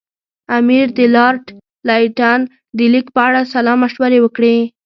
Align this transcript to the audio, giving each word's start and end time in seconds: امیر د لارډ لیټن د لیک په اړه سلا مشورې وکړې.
امیر 0.57 0.87
د 0.97 0.99
لارډ 1.15 1.43
لیټن 1.87 2.39
د 2.77 2.79
لیک 2.93 3.07
په 3.15 3.21
اړه 3.27 3.41
سلا 3.53 3.73
مشورې 3.83 4.19
وکړې. 4.21 4.57